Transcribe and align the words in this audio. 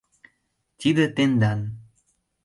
Тиде 0.79 1.05
тендан... 1.15 1.59